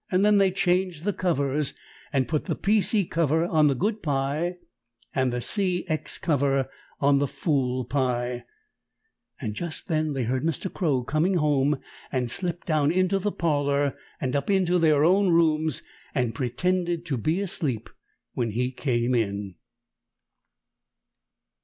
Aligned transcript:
Then 0.11 0.39
they 0.39 0.49
changed 0.49 1.03
the 1.03 1.13
covers 1.13 1.75
and 2.11 2.27
put 2.27 2.45
the 2.45 2.55
P. 2.55 2.81
C. 2.81 3.05
cover 3.05 3.45
on 3.45 3.67
the 3.67 3.75
good 3.75 4.01
pie 4.01 4.57
and 5.13 5.31
C. 5.43 5.85
X. 5.87 6.17
cover 6.17 6.67
on 6.99 7.19
the 7.19 7.27
fool 7.27 7.85
pie, 7.85 8.45
and 9.39 9.53
just 9.53 9.89
then 9.89 10.13
they 10.13 10.23
heard 10.23 10.43
Mr. 10.43 10.73
Crow 10.73 11.03
coming 11.03 11.35
home, 11.35 11.77
and 12.11 12.31
slipped 12.31 12.65
down 12.65 12.91
into 12.91 13.19
the 13.19 13.31
parlor 13.31 13.95
and 14.19 14.35
up 14.35 14.49
into 14.49 14.79
their 14.79 15.03
own 15.05 15.29
rooms 15.29 15.83
and 16.15 16.33
pretended 16.33 17.05
to 17.05 17.15
be 17.15 17.39
asleep 17.39 17.87
when 18.33 18.49
he 18.49 18.71
came 18.71 19.13
in. 19.13 19.53